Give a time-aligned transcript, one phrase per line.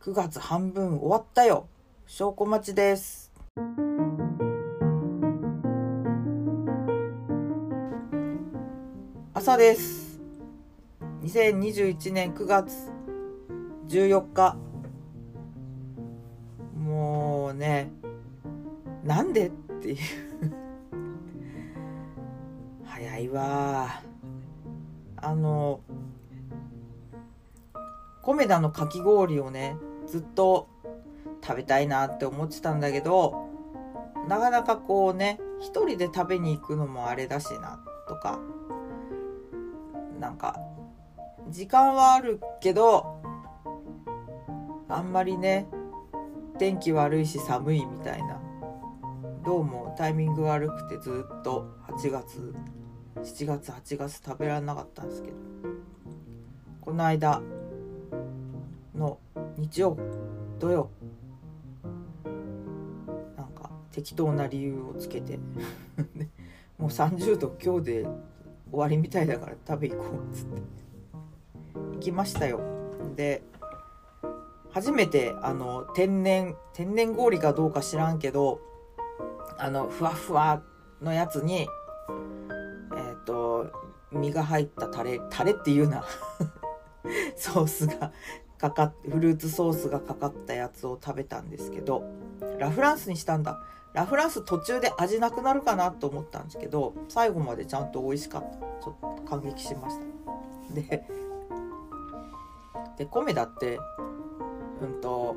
[0.00, 1.66] 9月半分終わったよ。
[2.06, 3.32] 証拠待ちです。
[9.34, 10.20] 朝です。
[11.24, 12.92] 2021年9月
[13.88, 14.56] 14日。
[16.76, 17.90] もうね
[19.02, 19.50] なんでっ
[19.82, 19.96] ていう。
[22.86, 24.00] 早いわ。
[25.16, 25.80] あの
[28.22, 29.76] コメダのかき氷をね
[30.08, 30.68] ずっと
[31.44, 33.48] 食べたいなって思ってたんだけど
[34.28, 38.38] なかなかこうね一人で食べに行くのもあれだしなとか
[40.18, 40.58] なんか
[41.48, 43.22] 時間はあるけど
[44.88, 45.66] あんまりね
[46.58, 48.40] 天気悪いし寒いみたいな
[49.44, 52.54] どうもタイミング悪くてずっと8月
[53.16, 55.36] 7月8月食べられなかったんですけど
[56.80, 57.40] この間
[58.94, 59.18] の
[59.58, 59.96] 日曜
[60.60, 60.88] 土曜。
[63.36, 65.38] なんか適当な理由をつけて。
[66.78, 68.02] もう30度今日で
[68.70, 70.62] 終わりみたいだから食べ行こうっつって。
[71.94, 72.60] 行きましたよ。
[73.16, 73.42] で
[74.70, 78.60] 初めてあの天然天然氷かどうか知らんけど
[79.56, 80.62] あのふわふわ
[81.02, 83.72] のやつにえっ、ー、と
[84.12, 86.04] 身が入ったタレタレっていうな。
[87.36, 88.12] ソースが
[88.58, 92.04] かかっフルーツソースがかかったやつを食べたんですけど
[92.58, 93.60] ラフランスにしたんだ。
[93.94, 98.58] ラフランス途中で味なくなるかなと思ったんですけど最後までちゃんと美味しかった。
[98.58, 99.96] ちょっと感激しまし
[100.68, 100.74] た。
[100.74, 101.04] で
[102.98, 103.78] で米だって
[104.82, 105.36] うんと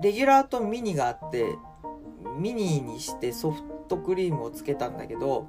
[0.00, 1.56] レギュラーとミニがあって
[2.38, 5.48] ミニにしてソフトクリームをつけたんだけど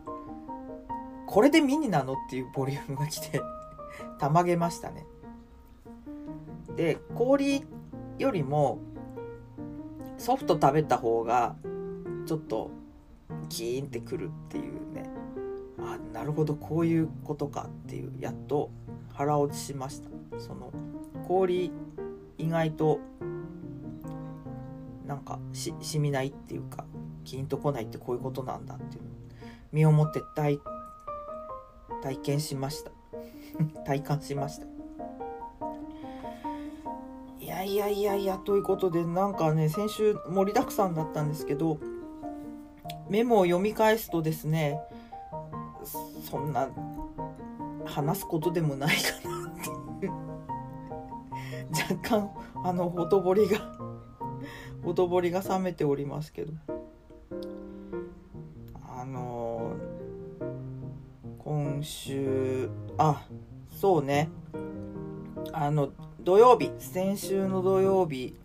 [1.25, 3.41] これでミニなのっていうボリュームが来て
[4.19, 5.05] たまげましたね。
[6.77, 7.65] で氷
[8.19, 8.79] よりも
[10.17, 11.55] ソフト食べた方が
[12.25, 12.71] ちょっと
[13.49, 15.09] キーンってくるっていうね。
[15.79, 18.69] あなるほどこういうことかっていうやっと
[19.13, 20.09] 腹落ちしました。
[20.39, 20.71] その
[21.27, 21.71] 氷
[22.37, 22.99] 意外と
[25.07, 26.85] なんかし染みないっていうか
[27.23, 29.03] キーンとこないってこういうことなんだっていう
[29.71, 30.59] 身をもって体
[32.03, 32.91] 体験しました。
[33.83, 34.76] 体感しました。
[37.67, 41.77] いやいやいやということでなんかね先週盛りだくさんだったんですけど
[43.09, 44.79] メモを読み返すとですね
[46.29, 46.69] そんな
[47.85, 50.13] 話すことでもないかなっていう
[51.71, 52.31] 若干
[52.63, 53.59] あのほとぼりが
[54.81, 56.53] ほとぼりが冷めておりますけど。
[58.99, 63.25] あのー、今週あ
[63.79, 64.29] そうね。
[65.53, 68.35] あの土曜日先週の土曜日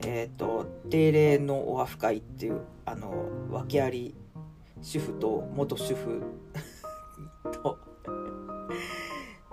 [0.00, 4.14] えっ、ー、と定例のオアフ会っていうあの訳あり
[4.82, 6.22] 主婦と元主婦
[7.52, 7.78] と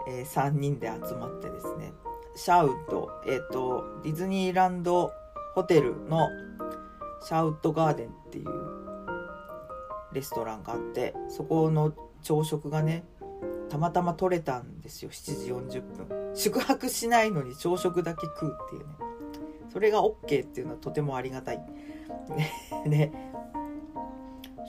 [0.10, 1.92] えー、3人で集まってですね
[2.36, 5.12] シャウトえっ、ー、とディズニーランド
[5.54, 6.30] ホテルの
[7.22, 8.46] シャウトガーデンっていう
[10.14, 13.04] レストランがあってそこの朝食がね
[13.70, 15.12] たまたま取れたんですよ。
[15.12, 16.36] 7時40分。
[16.36, 18.96] 宿泊しないのに朝食だけ食うっていうね。
[19.72, 21.62] それが OK っていうのはとてもありがたい。
[22.86, 23.12] ね。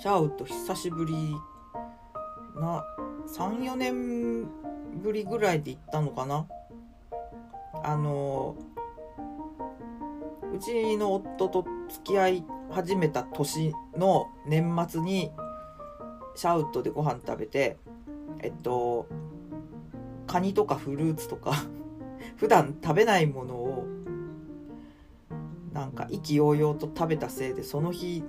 [0.01, 1.35] シャウト久しぶり
[2.57, 2.85] な
[3.27, 4.45] 34年
[5.03, 6.47] ぶりぐらいで行ったのかな。
[7.83, 8.57] あの
[10.55, 15.31] うちの夫と付き合い始めた年の年末に
[16.35, 17.77] シャウトでご飯食べて
[18.41, 19.07] えっと
[20.27, 21.53] カニとかフルーツとか
[22.37, 23.87] 普段食べないものを
[25.73, 28.23] なんか意気揚々と食べたせいでその日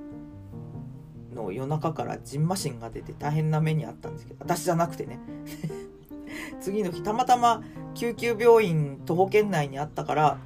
[1.34, 5.20] の夜中からジンマシンが出て大変な目にあったんですけど私じゃなくてね。
[6.62, 10.38] 次の日たまたま救急病院徒歩圏内にあったから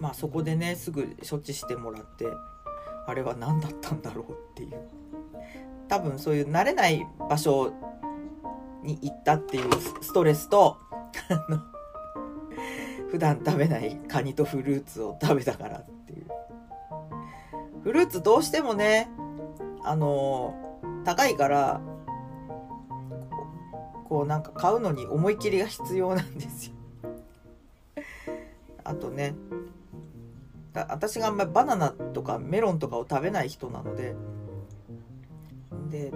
[0.00, 2.26] まあそこでねすぐ処置してもらって
[3.06, 4.72] あれは何だったんだろうっていう。
[5.88, 7.72] 多分そういう慣れない場所
[8.82, 10.76] に行ったっていうストレスと
[13.10, 16.26] 普段食べないカニとフルーツを食べたからっていう。
[17.82, 19.08] フルーツどうしてもね
[19.84, 20.54] あの
[21.04, 21.80] 高いから
[24.08, 26.74] こうなんか買うのに思い切りが必要なんですよ。
[28.82, 29.34] あとね
[30.74, 34.14] 私があんまりバナナとかメロンとかを食べない人なので
[35.90, 36.12] で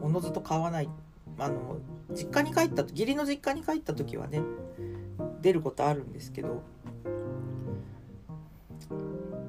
[0.00, 0.88] おのずと買わない。
[1.38, 1.78] あの
[2.12, 4.40] 実家に帰った義理の実家に帰った時はね
[5.40, 6.62] 出ることあるんですけど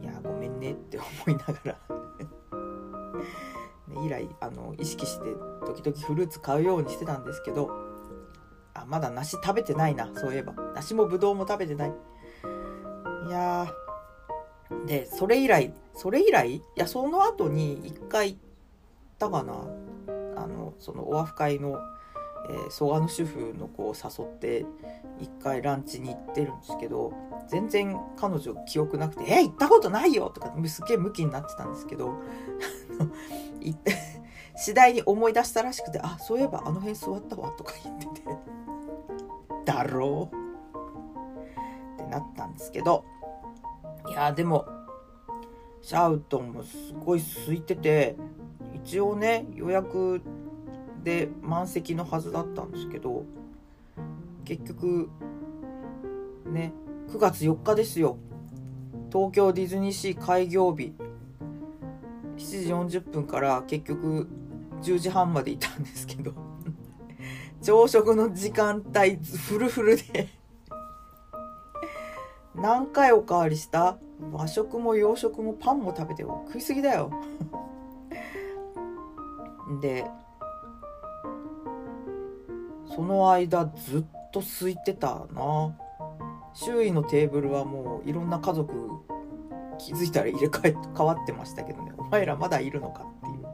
[0.02, 1.78] いやごめんねって思いながら。
[4.04, 5.36] 以来あの意識して
[5.66, 7.70] 時々フルーツ買うようにしてたんですけど
[8.74, 10.54] あまだ梨食べてないなそういえば。
[10.74, 11.94] 梨もぶどうも食べてない。
[13.28, 13.68] いや
[14.86, 16.56] でそれ以来それ以来？
[16.56, 18.38] いやその後に一回
[19.16, 19.54] ったかな
[20.36, 21.80] あのそのオアフ会の、
[22.50, 24.66] えー、蘇我の主婦の子を誘って
[25.20, 27.14] 一回ランチに行ってるんですけど
[27.48, 32.14] 全然彼女記憶なくて「え行ったことないよ!」とかすっげえムキになってたんですけど
[34.58, 38.22] 次第に思い出したらしくて「あそういえばあの辺座ったわ」とか言ってて
[39.66, 40.36] 「だろう?」
[42.02, 43.06] ってなったんですけど
[44.10, 44.66] いやでも
[45.82, 48.18] シャウトンもすごい空いてて
[48.84, 50.22] 一応ね予約
[51.04, 53.26] で満席のはずだったんですけど
[54.44, 55.10] 結局
[56.46, 56.74] ね
[57.10, 58.18] 9月4日ですよ。
[59.12, 60.94] 東京ディズニーシー開業日。
[62.38, 64.28] 7時40分から結局
[64.82, 66.34] 10時半までいたんですけど。
[67.62, 70.28] 朝食の時間帯フルフルで。
[72.56, 73.98] 何回おかわりした？
[74.32, 77.12] 和食も洋食もパンも食べてよ食いすぎだよ。
[79.82, 80.06] で
[82.96, 85.76] その間ずっと空いてたな。
[86.54, 88.72] 周囲のテーブルはもういろんな家族
[89.78, 91.92] 気づいたら入れ替え変わってましたけどね。
[91.98, 93.46] お前らまだいるのかっていう。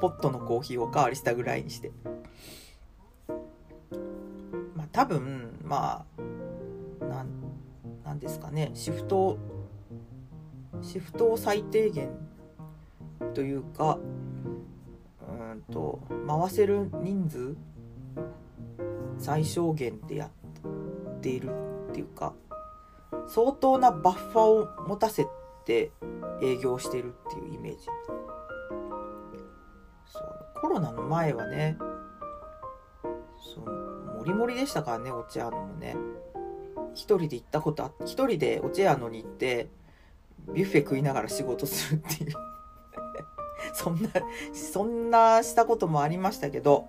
[0.00, 1.92] ポットのコーヒーをおかわりしたぐらいにして。
[4.74, 6.06] まあ多分ま
[7.00, 7.28] あなん
[8.04, 8.70] なんですかね。
[8.72, 9.36] シフト
[10.80, 12.10] シフトを最低限
[13.34, 13.98] というか
[15.52, 17.56] うんと回せる人数
[19.18, 21.50] 最小限でやっている
[21.90, 22.34] っていうか
[23.26, 25.26] 相当なバッファを持たせ
[25.64, 25.90] て
[26.42, 27.86] 営業してるっていうイメージ。
[30.06, 31.76] そうコロナの前はね
[33.54, 35.96] そうモリモリでしたからねオチアノもね。
[36.94, 39.68] 一人で行ったことあって一人でオチアノに行って
[40.52, 42.32] ビュッフェ食いながら仕事するっていう。
[43.78, 44.10] そんな
[44.52, 46.88] そんなしたこともありましたけど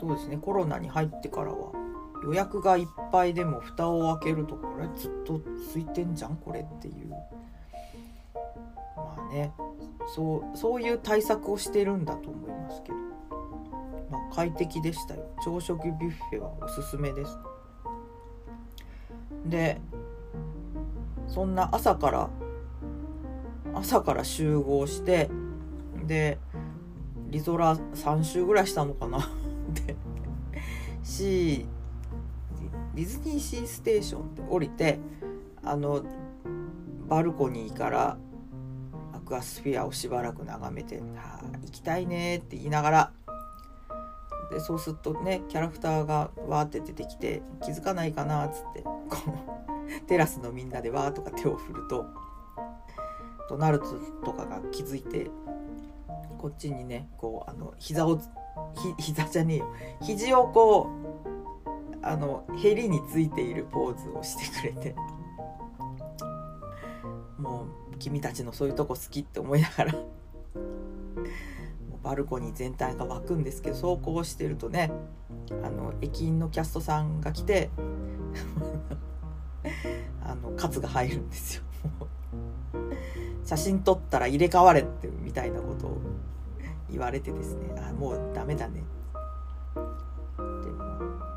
[0.00, 1.72] そうですねコロナに入ってからは
[2.24, 5.40] 予約がいっぱいでも蓋を開けるとこれずっと
[5.74, 7.10] 空いてんじゃんこれっていう。
[8.96, 9.52] まあね
[10.14, 12.96] そうそういう対策をしてるんだと思いますけど、
[14.10, 15.26] まあ、快適でしたよ。
[15.44, 17.36] 朝食ビュッフェはおすすめです。
[19.46, 19.80] で
[21.26, 22.30] そんな朝から
[23.74, 25.30] 朝から集合して
[26.06, 26.38] で
[27.28, 29.30] リゾラ3周ぐらいしたのかな。
[29.86, 29.96] で
[31.02, 31.66] C
[32.94, 34.98] ディズニーシーステーションって降りて
[35.62, 36.02] あの
[37.08, 38.18] バルコニーから
[39.12, 43.12] アクアスフィアをしばらく眺めて「あ行きたいね」って言いながら
[44.50, 52.06] でそうするとねキャラクターがわーって出てきて気づかないかなっつってこうテラスのみんなでわーとか手を振ると
[53.52, 53.84] ドナルド
[54.24, 55.30] とかが気づいて
[56.38, 58.24] こっちにねこうあの膝をひ
[58.98, 59.74] 膝じゃねえよ。
[60.00, 60.88] 肘をこ
[61.92, 64.96] うあのへりについているポーズをしてくれて。
[67.36, 69.94] もう君たちのそういうとこ好きって思いながら。
[72.02, 74.90] バルコニー全体が湧くんですけど走行してるとね
[75.62, 77.70] あの駅員のキャストさんが来て
[80.24, 81.62] あのカツが入るんですよ。
[83.52, 86.00] 写真撮ったら入れ替われってみたいなことを
[86.90, 87.74] 言われてですね。
[87.86, 88.80] あもうダメだね。
[88.80, 88.82] で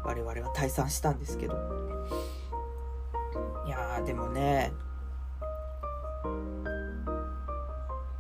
[0.05, 1.55] 我々は退散したんですけど。
[3.67, 4.72] いやでもね。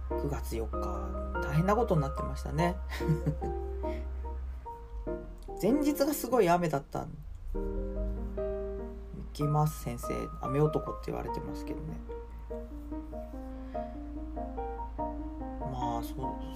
[0.09, 1.41] 9月4日。
[1.41, 2.75] 大変なことになってましたね。
[5.63, 7.11] 前日がすごい雨だったミ
[7.55, 7.63] ッ
[9.31, 10.13] キーマウス先生。
[10.41, 11.95] 雨男って言われてますけどね。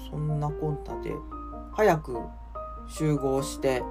[0.10, 1.14] そんなこんなで
[1.74, 2.18] 早く
[2.88, 3.84] 集合して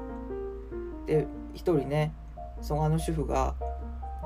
[1.06, 2.14] で一人ね
[2.60, 3.54] 蘇我の主婦が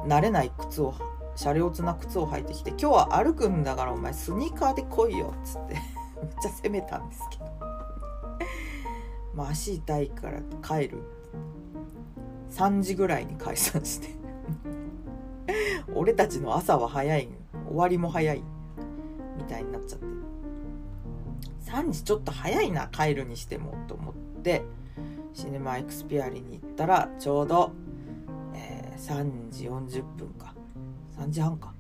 [0.07, 0.95] 慣れない靴を
[1.37, 5.75] 車両つな靴を履いてきて「今日は歩くんだからお前スニーカーで来いよ」っつって
[6.21, 7.45] めっちゃ責めたんですけど。
[9.35, 11.03] まあ足痛いから帰る。
[12.51, 14.09] 3時ぐらいに解散して。
[15.95, 17.29] 俺たちの朝は早い
[17.67, 18.45] 終わりも早い。
[19.39, 20.22] みたいになっちゃって。
[21.73, 24.63] 3時ちょっと早いな帰るにしてもと思って
[25.33, 27.73] シネマエクスピアリに行ったらちょうど、
[28.55, 30.55] え3時40分か。
[31.19, 31.73] 3時半か。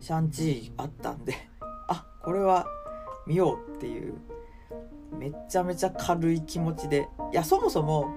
[0.00, 1.34] シャンチーあったんで
[1.88, 2.66] あこれは
[3.26, 4.14] 見ようっていう
[5.12, 7.08] めちゃめちゃ軽い気持ちで。
[7.32, 8.08] いやそもそも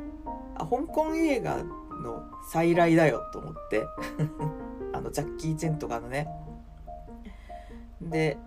[0.56, 1.64] あ香港映画
[2.04, 3.86] の再来だよと思って。
[4.92, 6.28] あのジャッキー・チェンとかのね。
[8.02, 8.40] で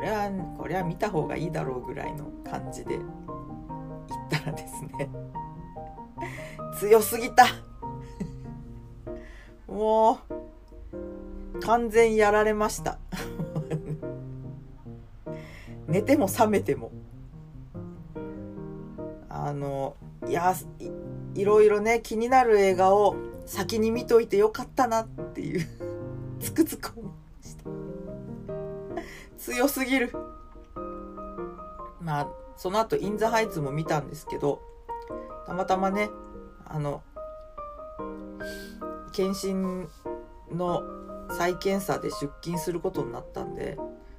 [0.00, 3.06] これはこれは見た方がいいだろうぐらいの感じで行っ
[4.30, 5.10] たらですね。
[6.80, 7.44] 強すぎた。
[9.68, 10.20] も
[11.52, 12.98] う完全やられました。
[15.86, 16.92] 寝ても覚めても。
[19.28, 20.54] あのいや
[21.34, 25.66] いろいろね気になる映画を先に見といてよかったなっていう。
[26.40, 27.29] つくづく思いました
[29.40, 30.12] 強すぎる。
[32.00, 34.62] まあその後インザハイツも見たんですけど
[35.46, 36.10] たまたまね
[36.66, 37.02] あの
[39.12, 39.88] 検診
[40.52, 40.82] の
[41.30, 43.78] 再検査で出勤することになったんで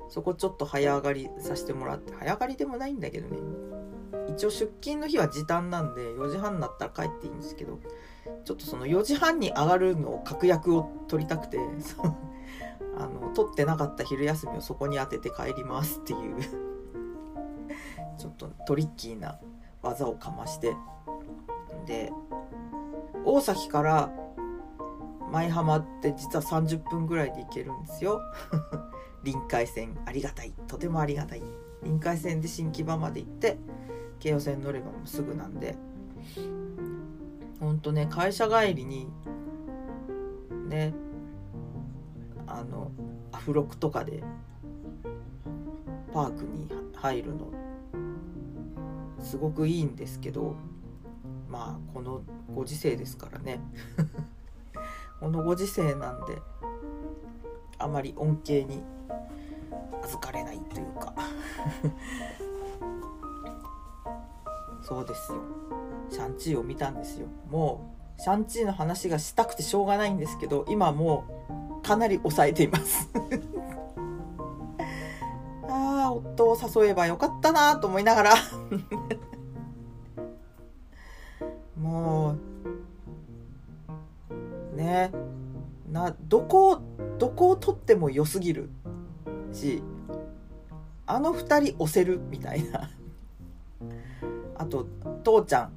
[0.10, 3.38] そこちょっと早上がりさせてもらって早上がりでもないんだけどね。
[4.30, 7.80] 一応出勤の日は時短なんで4時半になったら帰っていいんですけど
[8.46, 11.58] ちょっとその4時半に上がるのを確約を取りたくて
[12.98, 16.36] あの取ってなかった昼休みをそこに当てて帰りますっていう
[18.17, 19.39] ちょっとトリッキーな
[19.81, 20.75] 技をかまして。
[21.86, 22.12] で
[23.24, 24.12] 大崎から
[25.31, 28.21] 舞浜って実は30分ぐらいで行けるんですよ。
[29.24, 30.53] 臨海線ありがたい。
[30.67, 31.43] とてもありがたい。
[31.83, 33.57] 臨海線で新木場まで行って
[34.19, 35.77] 京葉線乗ればもうすぐなんで。
[37.60, 39.07] ほんとね会社帰りに
[40.67, 40.93] ね
[42.53, 42.91] あの
[43.31, 44.24] アフロクとかで
[46.13, 47.51] パークに入るの
[49.20, 50.55] すごくいいんですけど
[51.48, 52.22] まあこの
[52.53, 53.60] ご時世ですからね。
[55.20, 56.41] このご時世なんで
[57.77, 58.81] あまり恩恵に
[60.03, 61.13] 預かれないというか。
[64.81, 65.41] そうですよ。
[66.10, 67.27] シャンチーを見たんですよ。
[67.50, 73.09] もうシャンチーの話がしたくてしょうがないんですけど今もうかなり抑えています。
[75.67, 78.33] ああ夫を誘えばよかったなと思いながら。
[81.77, 82.35] も
[84.73, 85.11] うね
[85.91, 86.79] などこ
[87.17, 88.69] どこを取っても良すぎる
[89.51, 89.81] し
[91.05, 92.89] あの2人押せるみたいな。
[94.55, 94.85] あと
[95.23, 95.73] 父ちゃん。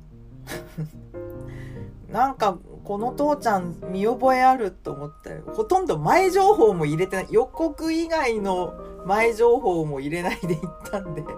[2.12, 7.29] なんかこの父ちゃん見覚えあると思ってほとんど前情報も入れてない。
[7.31, 8.75] 予告以外の
[9.07, 11.23] 前情報も入れないで行ったんで。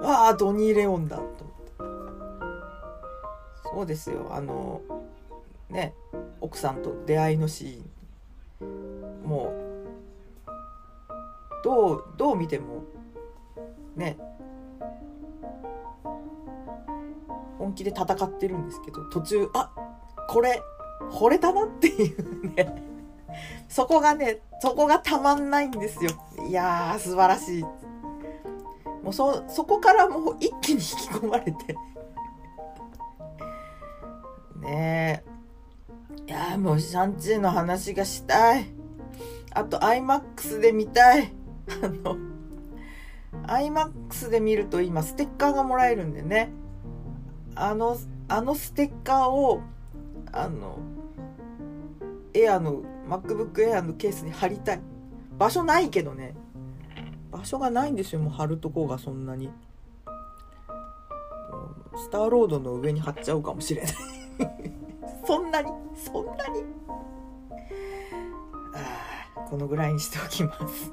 [0.00, 1.16] わあドニー・レオンだ。
[1.16, 1.72] と思って
[3.64, 4.28] そうですよ。
[4.30, 4.80] あの
[5.68, 5.94] ね
[6.40, 9.28] 奥さんと出会いのシーン。
[9.28, 9.72] もう
[11.64, 12.84] どうどう見ても
[13.96, 14.16] ね
[17.74, 19.70] 気で戦ってるんですけど途中あ
[20.28, 20.62] これ
[21.10, 22.82] 惚れたなっていうね。
[23.68, 26.10] そこがねそこがたまんないんですよ。
[26.48, 27.62] いやー素晴らしい。
[29.02, 31.76] もうそそこからもう一気に引き込まれて。
[34.60, 35.32] ねえ。
[36.26, 38.66] いやもうシャンチーの話がしたい。
[39.54, 41.34] あと iMAX で見たい。
[41.82, 42.16] あの
[43.46, 46.52] iMAX で見ると今ステッカーがもらえるんでね。
[47.62, 49.62] あのあのステッカーを
[50.32, 50.80] あの
[52.34, 54.80] エアの MacBook Air のケースに貼りたい。
[55.38, 56.34] 場所ないけどね。
[57.30, 59.48] 場所がないんですよもう貼るとこがそんなに。
[61.94, 63.92] スターロードの上に貼っちゃうかもしれない。
[65.24, 66.64] そんなにそんなに。
[68.74, 70.92] あこのぐらいにしておきます。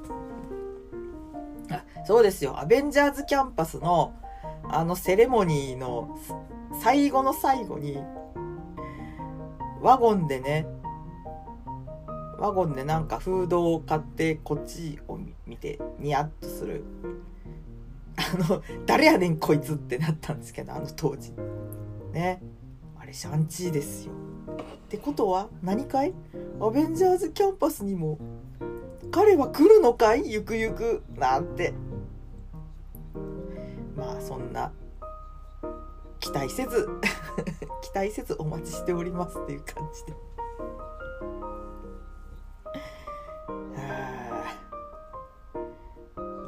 [1.72, 2.60] あそうですよ。
[2.60, 4.14] アベンジャーズキャンパスの
[4.72, 6.16] あのセレモニーの
[6.78, 7.98] 最後の最後に
[9.80, 10.66] ワゴンでね
[12.38, 16.84] ワゴンでなんかフードを買ってこっちを見てニヤッとする。
[18.16, 21.32] あの誰やねんこいつってなったんですけどあの当時。
[22.12, 22.42] ね。
[22.98, 24.12] あれシャンチーですよ。
[24.54, 26.14] ってことは何かい？
[26.60, 28.18] アベンジャーズキャンパスにも
[29.10, 30.32] 彼は来るのかい？
[30.32, 31.02] ゆくゆく。
[31.16, 31.74] なんて。
[33.96, 34.72] まあそんな
[36.30, 36.88] 期待せず
[37.82, 40.14] 期待せずお待ちしておりますっていう感じで。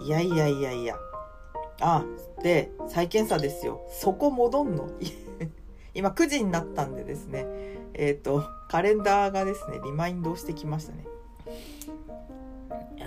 [0.04, 0.96] いやいやいやいや。
[1.80, 2.04] あ
[2.44, 3.80] で再検査ですよ。
[3.90, 4.88] そこ戻んの？
[5.94, 7.44] 今9時になったんでですね。
[7.94, 11.06] えっ、ー、とカレンダーがですねリマインドをしてきましたね。
[12.96, 13.06] いや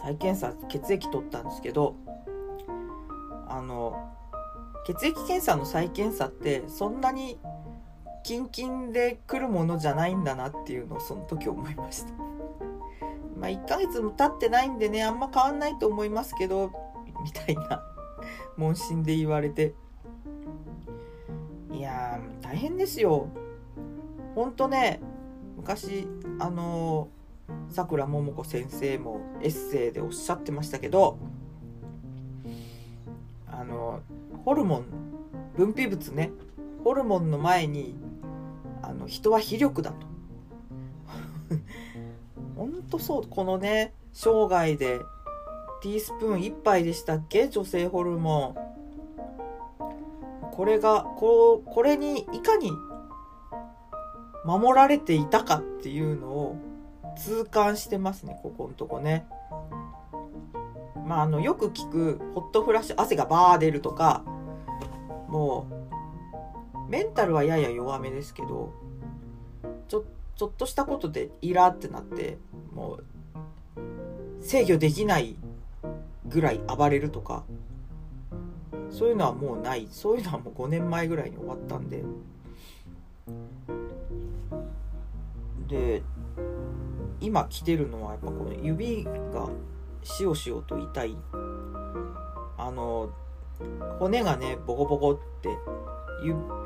[0.00, 1.96] 再検査血液取ったんですけど
[3.46, 4.17] あの
[4.88, 7.38] 血液検査の再検査ってそんなに
[8.24, 12.12] キンキンで来るものじゃないんだなっていうのをその時思いました。
[13.38, 16.72] まあ1ヶ月も経ってないんでねあんま変わんないと思いますけど
[17.22, 17.84] みたいな
[18.56, 19.74] 問診で言われて。
[21.70, 23.28] いや大変ですよ。
[24.34, 25.00] ほんとね
[25.58, 27.08] 昔あの
[27.68, 31.18] さくらももこ先生もエッセイでおっしゃってましたけど
[34.48, 34.86] ホルモン
[35.58, 36.30] 分泌物ね。
[36.82, 37.94] ホルモンの前に
[38.80, 40.06] あの人は非力だと。
[42.56, 43.26] ほんとそう。
[43.28, 45.00] このね生涯で
[45.82, 47.50] ティースプーン1杯でしたっけ？
[47.50, 48.56] 女性ホルモ
[49.82, 50.48] ン。
[50.52, 52.72] これがこうこれにいかに
[54.46, 56.56] 守られていたかっていうのを
[57.18, 58.40] 痛感してますね。
[58.42, 59.26] ここのとこね。
[61.06, 64.24] まああのよく聞くホットフラッシュ汗がバー出るとか
[65.28, 65.66] も
[66.88, 68.72] うメンタルはやや弱めですけど
[69.88, 70.04] ちょ
[70.36, 72.38] ちょっとしたことでイラってなって
[72.72, 73.04] もう
[74.40, 75.36] 制御できない
[76.26, 77.44] ぐらい暴れるとか
[78.90, 79.86] そういうのはもうない。
[79.90, 82.02] そういうのはもう5年前ぐらいに終わったんで。
[85.68, 86.02] で
[87.20, 89.48] 今来てるのはやっぱこの指が
[90.02, 91.16] しおしおと痛い。
[92.56, 93.10] あの
[93.98, 95.48] 骨がねボコボコって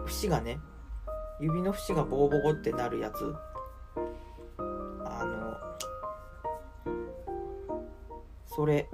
[0.06, 0.58] 節がね
[1.40, 3.34] 指の節がボコボコってなるやつ。
[5.04, 5.56] あの
[8.46, 8.88] それ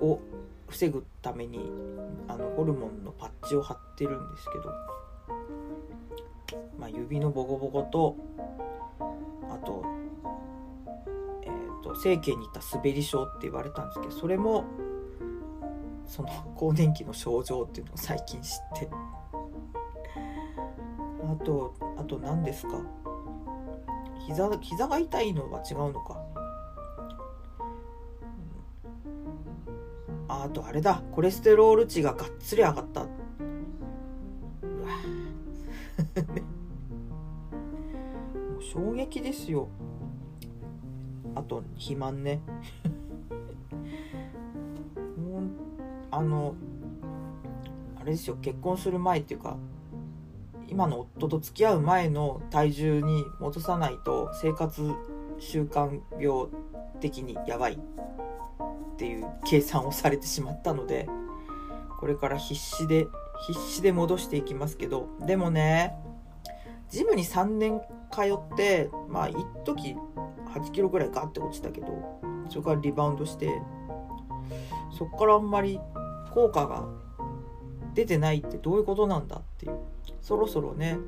[0.00, 0.20] を
[0.68, 1.70] 防ぐために
[2.28, 4.70] あのホルモンのパッチを貼ってるんですけど、
[6.78, 8.16] まあ、指のボコボコと
[9.50, 9.82] あと,、
[11.42, 14.64] えーと、整形に行った滑り症って言われたんですけどそれも
[16.08, 18.88] その更年期の症状っていうのを最近知って。
[21.22, 22.80] あとあと何ですか？
[24.26, 26.20] 膝膝が痛いのは違うのか？
[30.28, 31.02] ああとあれだ。
[31.12, 33.02] コレステロール値ががっつり上がった。
[33.02, 33.08] うわ
[38.52, 39.68] もう衝撃ですよ。
[41.34, 42.40] あと肥満ね。
[46.10, 46.54] あの
[48.00, 49.56] あれですよ結婚する前っていうか
[50.68, 54.92] 今の夫と付き合う前の体重に戻さないと生活
[55.38, 56.46] 習慣病
[57.00, 57.78] 的にやばいっ
[58.96, 61.08] ていう計算をされてしまったので
[62.00, 63.06] これから必死で
[63.46, 65.94] 必死で戻していきますけどでもね
[66.90, 69.96] ジムに3年通ってまあ一時
[70.54, 73.60] 8キロぐらいガッて落ちたけどそれからリバウンドして
[74.96, 75.78] そっからあんまり
[76.38, 76.86] 効果が
[77.94, 79.78] 出てないってどういうことなんだっていう。
[80.20, 80.98] そろそろね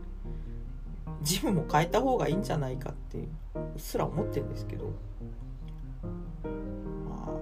[1.22, 4.90] ジムも変えた方がいいんじゃないかっていううっすら思ってるんですけど。
[7.08, 7.40] ま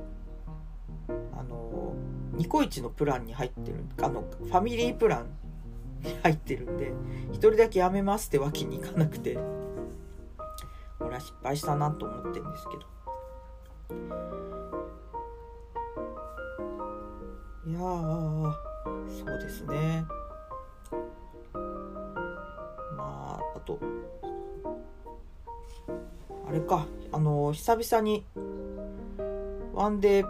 [1.09, 1.95] ああの
[2.35, 5.29] ニコイチのプランに入ってるあのファミリープラン
[6.03, 6.93] に入ってるんで
[7.33, 9.39] 1人だけやめますってわけにいかなくて
[11.01, 12.67] 俺は失敗したなと思ってるんです
[13.89, 14.78] けど。
[17.67, 18.55] いやそ
[19.25, 20.07] うですね。
[22.97, 23.79] まああと
[26.49, 26.87] あれか。
[27.11, 28.25] あの久々に
[29.75, 30.27] ワンデー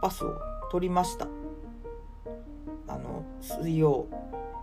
[0.00, 1.26] パスを取りました。
[2.88, 4.06] あの水曜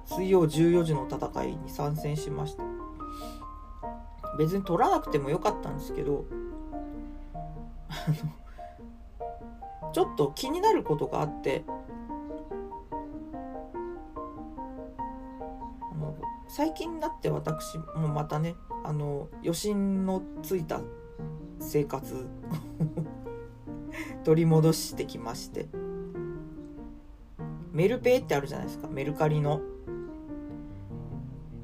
[0.05, 2.63] 水曜14時の戦いに参戦しました。
[4.37, 6.23] 別に取らなくてもよかったんですけど
[7.33, 8.05] あ
[9.83, 11.65] のちょっと気になることがあって
[16.59, 20.81] 最近になって私もまたねあの余震のついた
[21.61, 22.27] 生活
[24.25, 25.69] 取り戻してきまして。
[27.71, 29.61] メルペイってあるじゃないですかメルカリの。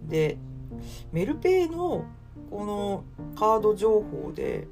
[0.08, 0.38] で
[1.12, 2.06] メルペイの
[2.50, 3.04] この
[3.38, 4.70] カード情報で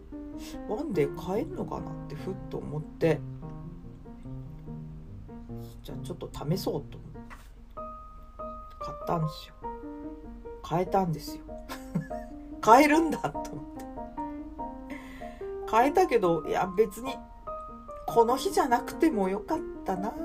[0.70, 3.20] ワンデー買えるのかなってふっと思って。
[5.84, 7.20] じゃあちょっと試そうと思って。
[8.80, 9.73] 買ったんですよ。
[10.64, 11.44] 買えたんですよ。
[12.62, 13.86] 買えるんだと思って。
[15.68, 17.16] 買えたけどいや別に
[18.08, 20.24] この日じゃなくてもよかったなって。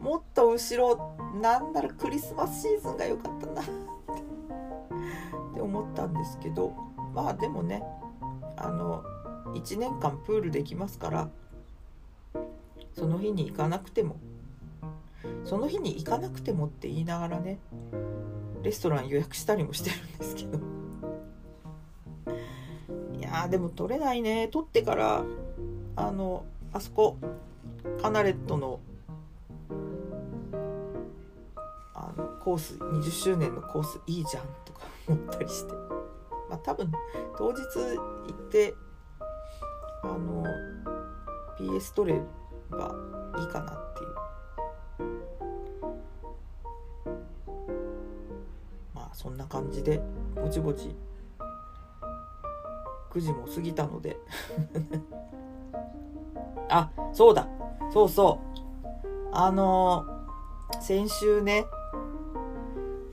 [0.00, 5.60] もっと後ろなんならクリスマスシーズンが良かったなって。
[5.60, 6.74] 思ったんですけど
[7.14, 7.82] まあでもね
[8.56, 9.02] あの
[9.54, 11.28] 1年間プールできますから
[12.94, 14.16] その日に行かなくても。
[15.44, 17.58] その日に行かなくてもって言いながらね
[18.62, 20.58] レストラン予約したりもしてるんですけど。
[23.18, 24.48] いやでも取れないね。
[24.48, 25.24] 取ってから
[25.96, 27.16] あのあそこ
[28.00, 28.80] カナレットの
[31.94, 35.72] あのコース20周年のコースいいじゃんとか 思ったりして。
[36.48, 36.92] まあ多分
[37.36, 38.74] 当日行って
[40.02, 40.44] あの
[41.58, 42.20] PS 取れ
[42.70, 42.94] ば
[43.38, 44.05] いいかなってい
[49.16, 50.02] そんな感じで
[50.34, 50.94] ぼちぼち
[53.10, 54.18] 9時も過ぎたので。
[56.68, 57.48] あそうだ。
[57.90, 59.28] そうそう。
[59.32, 60.04] あの
[60.82, 61.64] 先週ね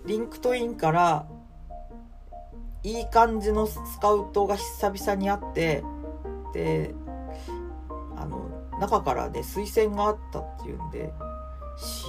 [0.06, 1.26] リンクトインから
[2.84, 5.86] いい感じのスカウトが久々にあって
[6.54, 6.94] で
[8.18, 11.14] あの中からね推薦があったっていうんで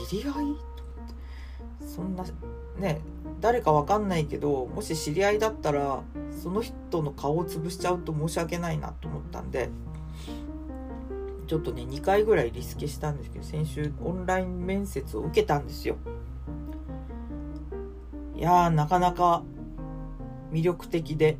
[0.08, 0.32] 知り合い？
[0.32, 0.54] と思っ
[1.78, 2.24] てそんな
[2.76, 3.00] ね
[3.40, 6.02] 誰かわかんないけどもし知り合いだったら
[6.42, 9.70] その人の顔を潰しちゃうと申し訳ないなと思ったんで
[11.46, 15.96] ちょっとね2回ぐらいリスケしたんですけど先週オンライン面接を受けたんですよ。
[18.34, 19.42] いやなかなか
[20.50, 21.38] 魅力的で。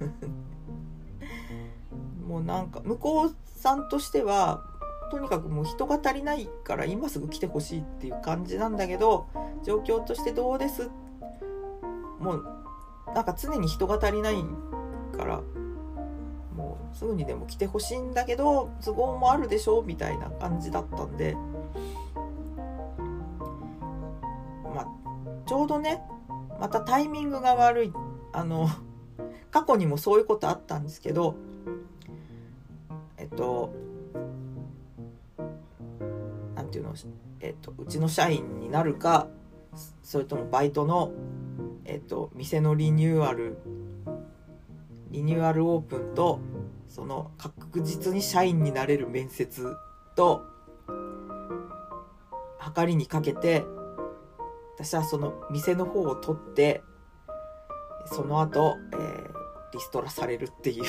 [2.26, 4.64] もうなんか向こうさんとしては
[5.10, 9.26] とにかくもう人が足りないから今すぐ来てほしいっていう感じなんだけど
[9.62, 10.90] 状況としてどうです
[12.24, 12.44] もう
[13.14, 14.36] なんか常に人が足りない
[15.14, 15.42] から
[16.56, 21.36] もうすぐにでも来てほしいんだけど都合もあるでしょみたいな感じだったんで
[24.74, 24.86] まあ
[25.46, 26.00] ちょうどね
[26.58, 27.92] またタイミングが悪い
[28.32, 28.70] あの
[29.50, 31.36] 過去にもそういうことあったんですけど
[33.18, 33.74] えっと
[36.56, 36.94] なんていうの
[37.40, 39.28] えっとうちの社員になるか
[40.02, 41.12] それともバイトの
[41.94, 43.56] えっと店のリニューアル
[45.12, 46.40] リニューアルオープンと
[46.88, 49.76] その確実に社員になれる面接
[50.16, 50.44] と
[52.74, 53.64] 計りにかけて
[54.76, 56.82] 私はその店の方を取って
[58.06, 60.84] その後、えー、リストラされるっていう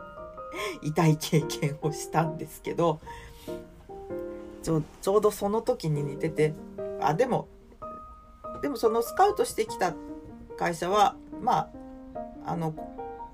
[0.82, 3.00] 痛い経験をしたんですけど
[4.62, 6.52] ちょちょうどその時に似てて
[7.00, 7.48] あでも
[8.60, 9.94] でもそのスカウトしてきた
[10.58, 11.70] 会社はま
[12.44, 12.74] ああの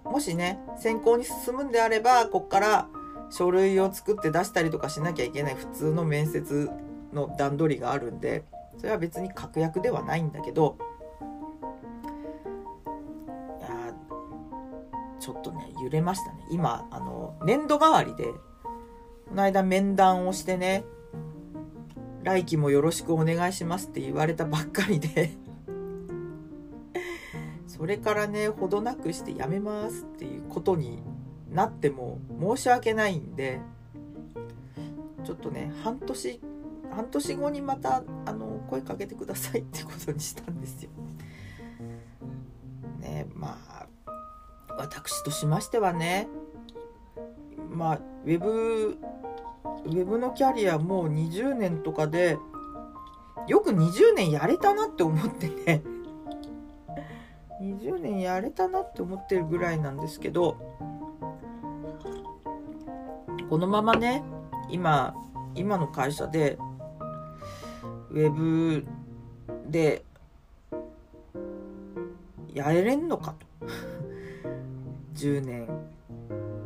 [0.05, 2.89] もしね選考に進むんであればこっから
[3.31, 6.71] 書類を作って出したりとかしなきゃいけない普通の面接
[7.13, 8.45] の段取りがあるんで
[8.79, 10.77] それは別に確約ではないんだけど
[13.61, 13.95] いや
[15.19, 16.45] ちょっとね揺れましたね。
[16.51, 18.25] 今あの年度代わりで
[19.29, 20.85] この間面談をしてね
[22.23, 25.31] 来期もよろしくお願いしますって言われたばっかりで
[27.77, 31.03] それからねほどなくしてやめますっていうことに
[31.51, 32.21] なっても
[32.57, 33.61] 申し訳ないんで
[35.25, 36.41] ちょっとね半年
[36.93, 40.91] 半年後にまたあの声かけてくださいってことにしたんですよ。
[43.01, 43.87] ねまあ
[44.79, 46.29] 私としましてはね
[47.73, 48.99] まあウェブ
[49.85, 52.39] ウェブのキャリアもう20年とかで
[53.49, 55.83] よく20年やれたなって思ってね
[57.61, 60.57] 20年やれたなって思ってるぐらいなんですけど
[63.49, 64.23] このままね
[64.69, 65.14] 今
[65.55, 66.59] 今の会社で
[68.11, 68.85] ウェブ
[69.69, 70.05] で
[72.53, 73.67] やれんのかと。
[75.14, 75.69] 10年。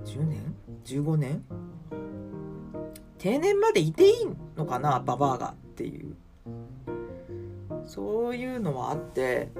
[0.05, 1.45] 10年 ?15 年？
[3.17, 6.15] 定年までいていいのかなババアがっていう。
[7.87, 9.51] そういうのはあって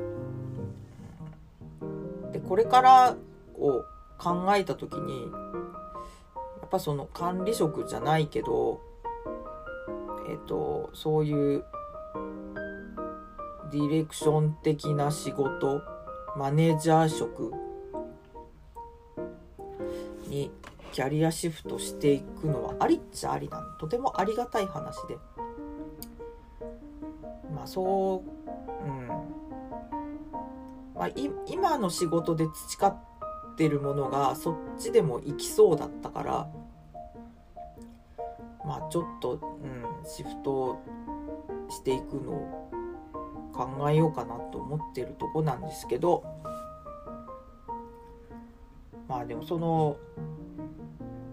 [2.33, 3.17] でこれから
[3.55, 3.85] を
[4.19, 8.81] 考えた時にやっぱその管理職じゃないけど
[10.29, 11.65] えっとそういう
[13.71, 15.83] ディレクション的な仕事
[16.37, 17.53] マネージャー職
[20.27, 20.51] に
[20.93, 25.17] キャリアシフトしていくのはありっちゃありなのとてもありがたい話で。
[27.55, 29.09] まあそううん。
[30.99, 31.09] まあ、
[31.47, 32.97] 今の仕事で培っ
[33.57, 36.49] てるものがそっちでも行きそうだったから
[38.67, 40.83] まあちょっと、うん、シフト
[41.71, 42.71] していくのを
[43.55, 46.25] 考えようかなと思ってるとこなんですけど
[49.09, 49.97] まあでもその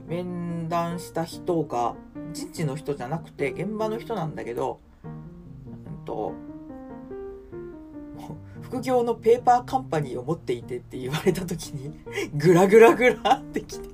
[0.08, 1.96] 面談した人が
[2.32, 6.34] 人事の人じゃなくて現場の人なんだけど、うんと、
[8.76, 11.94] 副業のペーパーカンパニーを持っていてって言われた時に
[12.36, 13.90] グラグラグラってきて。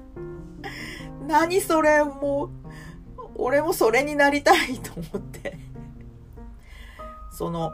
[1.26, 2.50] 何それもう
[3.36, 5.56] 俺もそれになりたいと思って。
[7.32, 7.72] その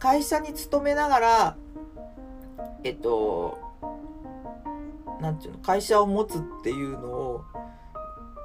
[0.00, 1.56] 会社に勤めながら
[2.82, 3.58] えっと
[5.20, 7.44] なんていうの会社を持つっていうのを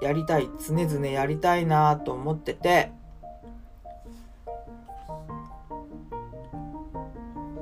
[0.02, 2.92] やりたい常々やりたいなと思ってて。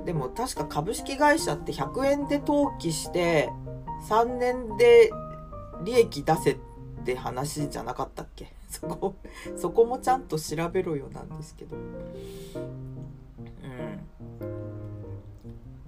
[0.06, 3.50] でも確か株式会社って100円で登記して
[4.08, 5.12] 3年で
[5.84, 6.58] 利益出せっ
[7.04, 8.54] て話じゃなかったっけ？
[8.70, 9.16] そこ
[9.56, 11.76] そこもちゃんと調べろよなんですけど。
[11.76, 11.86] うん。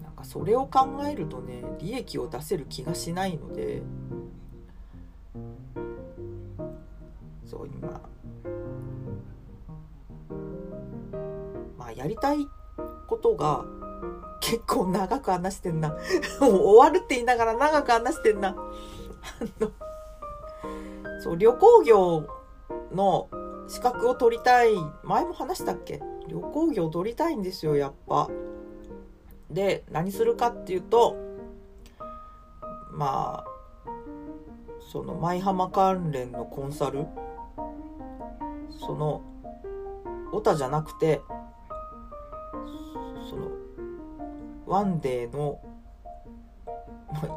[0.04, 3.84] なんかそれを考えるとね利益を出せる気がしないので。
[7.46, 8.02] そう今。
[11.78, 12.48] まあやりたい
[13.08, 13.66] ことが
[14.50, 15.90] 結構長く話してんな。
[16.40, 18.56] もう終わるって言いながら長く話してんな。
[21.22, 22.24] そう旅行業
[22.94, 23.28] の
[23.68, 24.70] 資格を取りたい。
[25.04, 26.02] 前も話したっけ？
[26.28, 28.30] 旅行業取りたいんですよやっぱ。
[29.50, 31.18] で何するかっていうと
[32.92, 33.92] まあ
[34.80, 37.06] その舞浜関連のコンサル？
[38.70, 39.22] その
[40.32, 41.22] オタじゃなくて
[43.30, 43.50] その
[44.68, 45.60] ワンデーの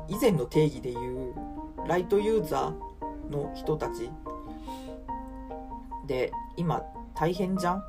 [0.08, 1.34] 以前の定義でいう
[1.86, 4.10] ライトユーザーの人たち。
[6.06, 6.82] で今
[7.14, 7.84] 大変じゃん？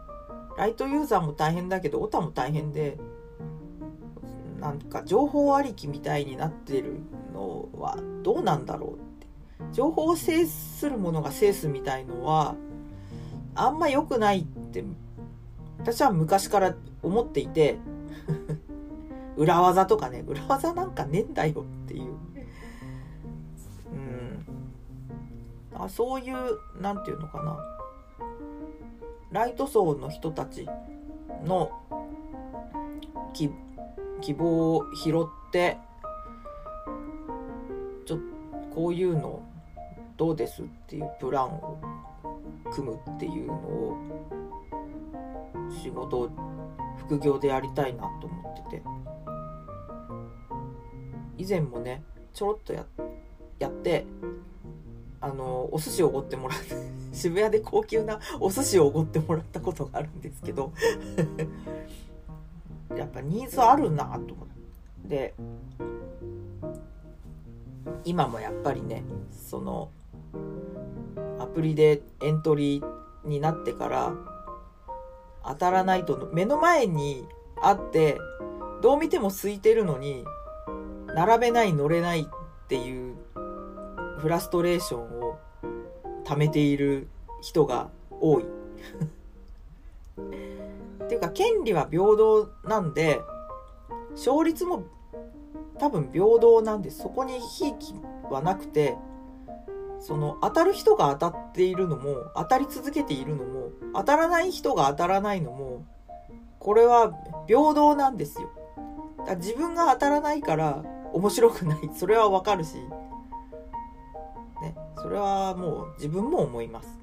[0.57, 2.97] ライトユーザーも大変だけどオタも大変で
[4.59, 6.99] なんか情報ありきみたいになってる
[7.33, 9.01] のはどうなんだろうって。
[9.71, 12.55] 情報を制するものが制すみたいのは
[13.55, 14.83] あんま良くないって
[15.79, 17.77] 私は昔から思っていて
[19.41, 22.13] 裏技とかね裏技なんかねえんだよっていう、
[23.91, 24.45] うん、
[25.83, 26.35] あそういう
[26.79, 27.57] 何て言うのかな。
[29.31, 30.67] ライト層の人たち
[31.43, 31.71] の
[33.33, 35.77] 希望を拾って
[38.05, 38.19] ちょ
[38.75, 39.41] こういうの
[40.17, 41.79] どうですっていうプランを
[42.71, 43.97] 組むっていうのを
[45.81, 46.29] 仕事
[46.97, 48.83] 副業でやりたいなと思ってて。
[51.41, 52.85] 以前もねちょろっとや
[53.59, 54.05] やって
[55.19, 56.75] あのお寿司をおごってもらって
[57.13, 60.71] 渋谷で高級なお寿司をおごってもらったことがあるんですけど
[62.95, 64.47] やっぱニーズあるなと思っ
[65.09, 65.33] て。
[68.05, 69.89] 今もやっぱりねその
[71.39, 74.13] アプリでエントリーになってから
[75.43, 77.27] 当たらないと目の前に
[77.61, 78.19] あって
[78.81, 80.23] どう見ても空いてるのに
[81.15, 83.15] 並べない乗れないっていう
[84.19, 85.39] フラストレーションを
[86.23, 87.07] 溜めている
[87.41, 88.45] 人が多い。
[91.03, 93.21] っていうか権利は平等なんで
[94.11, 94.83] 勝率も
[95.77, 97.95] 多分平等なんですそこにひいき
[98.29, 98.97] はなくて
[99.99, 105.85] その当たる人が当たっているのも当たり続けているのも当たらない人が当たらないのも
[106.59, 107.13] これは
[107.47, 108.49] 平等なんですよ。
[109.25, 111.89] だ自分が当たらないから面白くない。
[111.95, 112.75] それはわかるし。
[114.61, 114.75] ね。
[114.97, 116.99] それはもう自分も思います。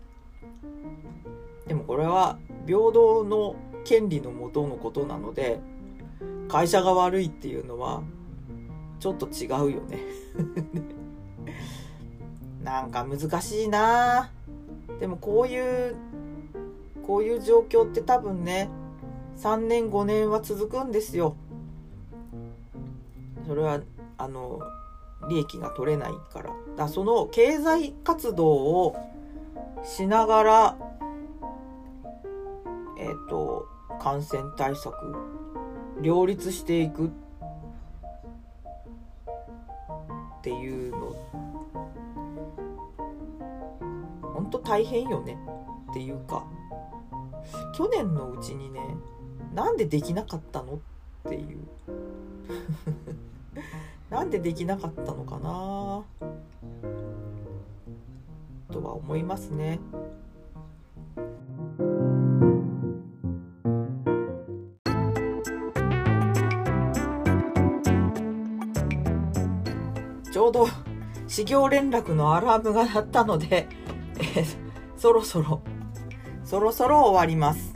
[1.66, 5.60] でもこれは平等の権利のもとのことなので
[6.48, 8.02] 会社が悪いっていうのは
[9.00, 9.98] ちょっと違うよね。
[12.64, 14.30] なんか難しいな。
[15.00, 15.96] でもこういう
[17.06, 18.68] こういう状況って多分ね
[19.38, 21.36] 3年5年は続くんですよ。
[23.46, 23.80] それは
[24.18, 24.60] あの
[25.28, 26.52] 利益が取れないから。
[26.76, 28.96] だその経済活動を
[29.84, 30.76] しながら
[32.98, 33.66] えっ、ー、と
[34.00, 34.94] 感染対策
[36.00, 37.10] 両立していくっ
[40.42, 41.16] ていうの
[44.34, 45.36] 本当大変よね
[45.90, 46.44] っていうか
[47.76, 48.80] 去年のうちにね
[49.54, 50.78] なんでできなかったのっ
[51.28, 51.58] ていう。
[54.10, 56.02] なんでできなかったのかな？
[58.72, 59.78] とは思いますね。
[70.30, 70.68] ちょうど
[71.26, 73.68] 始業連絡のアラームが鳴ったので、
[74.18, 74.44] えー、
[74.96, 75.60] そろそろ、
[76.44, 77.74] そろそろ終わります。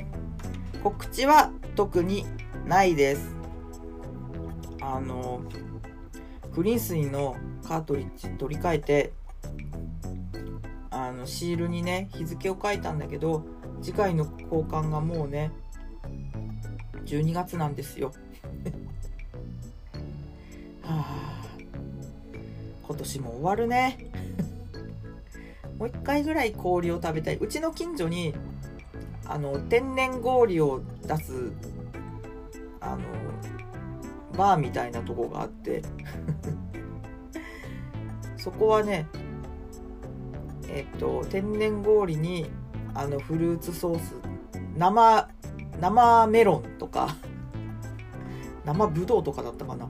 [0.82, 2.26] 告知は特に
[2.66, 3.35] ないです。
[4.86, 5.42] あの
[6.54, 9.12] クリーン水のカートリッジ取り替えて
[10.90, 13.44] あのシールにね日付を書いたんだけど
[13.82, 15.50] 次回の交換がもうね
[17.04, 18.12] 12月なんですよ。
[20.82, 21.46] はあ。
[22.86, 24.10] 今年も終わるね。
[25.78, 27.36] もう一回ぐらい氷を食べたい。
[27.36, 28.34] うちの近所に
[29.26, 31.52] あの天然氷を出す
[32.80, 33.02] あの
[34.36, 35.82] バーみたいなとこがあって。
[38.36, 39.08] そこはね
[40.68, 42.48] えっと天然氷に
[42.94, 44.14] あのフルーツソース
[44.76, 45.28] 生
[45.80, 47.16] 生メロンとか
[48.64, 49.88] 生ぶどうとかだったかな。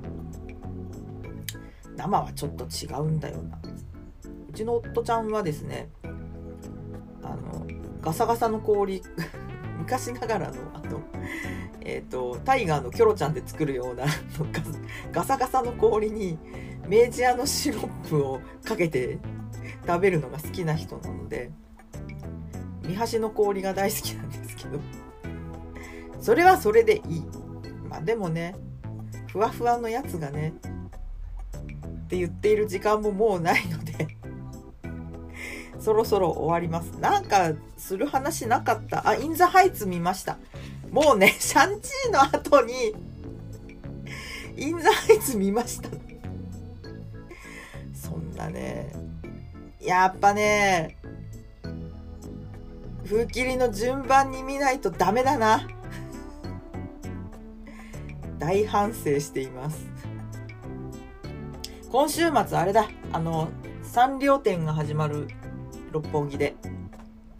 [1.97, 3.59] 生はちょっと違うんだよな。
[4.49, 5.91] うちの夫ちゃんはですね
[7.23, 7.67] あの
[8.01, 9.03] ガサガサの氷
[9.79, 11.01] 昔ながらのあの
[11.87, 14.07] えっ、ー、とタイガーのキョロちゃんで作るような
[15.13, 16.37] ガサガサの氷に
[16.89, 19.19] 明治屋のシロップをかけて
[19.87, 21.53] 食べるのが好きな人なので
[22.83, 24.81] 三橋の氷が大好きなんですけど。
[26.21, 27.25] それはそれでいい。
[27.89, 28.57] まあでもね
[29.29, 34.17] ふわふわのやつがねって言っている時間ももうないので
[35.79, 36.99] そろそろ終わります。
[37.01, 39.09] なんかする話なかった。
[39.09, 40.39] あインザハイツ見ました。
[40.91, 42.95] もうね シャンチーの後に
[44.57, 45.89] インザハイツ見ました。
[47.95, 48.93] そんなね
[49.81, 50.97] やっぱね
[53.07, 55.67] 風切りの順番に見ないとダメだな。
[58.39, 59.87] 大反省しています。
[61.91, 62.89] 今週末あれだ。
[63.13, 63.49] あの
[63.83, 65.29] サンリオ展が始まる
[65.93, 66.57] 六本木で。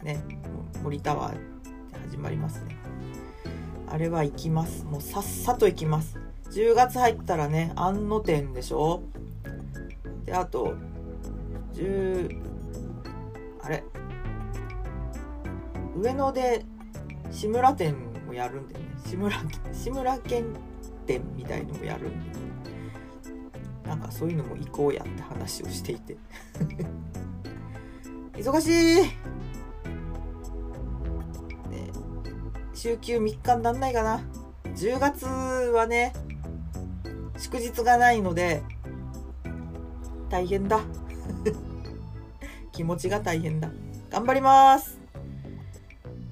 [0.03, 0.23] ね
[0.83, 1.37] 森タワー
[2.09, 2.77] 始まりますね。
[3.87, 4.85] あれは行きます。
[4.85, 6.17] もうさっさと行きます。
[6.51, 9.01] 10月入ったらね安野店でしょ？
[10.25, 10.75] であと
[11.73, 12.41] 10
[13.61, 13.83] あれ？
[15.95, 16.65] 上野で
[17.31, 17.95] 志村店
[18.25, 18.81] もやるんでね。
[19.05, 19.37] 志村
[19.71, 20.53] 志村けん
[21.05, 22.45] 店みたいのもやるんで、ね、
[23.85, 26.17] なんかそういうのも行こうやって話をしていて。
[28.35, 29.05] 忙しい、
[32.77, 34.21] 週休3日になんないかな
[34.75, 36.13] 10月はね
[37.37, 38.63] 祝日がないので
[40.29, 40.81] 大変だ
[42.71, 43.69] 気持ちが大変だ
[44.09, 44.99] 頑張ります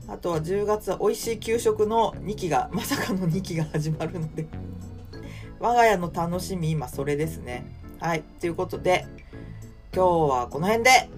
[0.08, 4.48] あとは10月は美味しい給食の2期がまさかの2期が始まるので
[5.60, 7.66] 我が家の楽しみ、今それですね。
[8.00, 8.24] はい。
[8.40, 9.08] ということで、
[9.94, 11.10] 今日はこの辺で、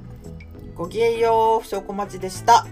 [0.76, 2.66] ごきげんよう、不祥小町でした。